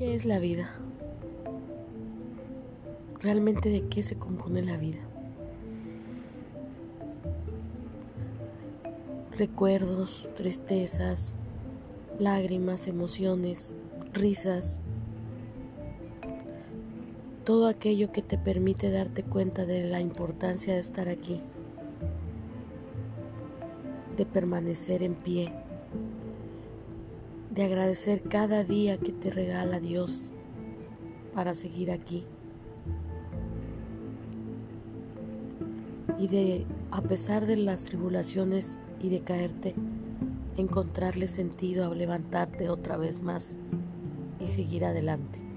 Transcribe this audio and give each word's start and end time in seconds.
¿Qué 0.00 0.14
es 0.14 0.24
la 0.24 0.38
vida? 0.38 0.70
¿Realmente 3.20 3.68
de 3.68 3.86
qué 3.88 4.02
se 4.02 4.16
compone 4.16 4.62
la 4.62 4.78
vida? 4.78 5.00
Recuerdos, 9.36 10.30
tristezas, 10.34 11.34
lágrimas, 12.18 12.86
emociones, 12.86 13.76
risas, 14.14 14.80
todo 17.44 17.66
aquello 17.68 18.10
que 18.10 18.22
te 18.22 18.38
permite 18.38 18.90
darte 18.90 19.22
cuenta 19.22 19.66
de 19.66 19.84
la 19.84 20.00
importancia 20.00 20.72
de 20.72 20.80
estar 20.80 21.10
aquí, 21.10 21.42
de 24.16 24.24
permanecer 24.24 25.02
en 25.02 25.14
pie, 25.14 25.52
de 27.50 27.64
agradecer 27.64 28.22
cada 28.22 28.64
día 28.64 28.98
que 28.98 29.12
te 29.12 29.30
regala 29.30 29.80
Dios 29.80 30.32
para 31.34 31.54
seguir 31.54 31.90
aquí. 31.90 32.24
Y 36.18 36.28
de, 36.28 36.66
a 36.90 37.02
pesar 37.02 37.46
de 37.46 37.56
las 37.56 37.84
tribulaciones 37.84 38.78
y 39.00 39.08
de 39.08 39.20
caerte, 39.20 39.74
encontrarle 40.56 41.28
sentido 41.28 41.90
a 41.90 41.94
levantarte 41.94 42.68
otra 42.68 42.96
vez 42.96 43.20
más 43.22 43.56
y 44.38 44.46
seguir 44.48 44.84
adelante. 44.84 45.49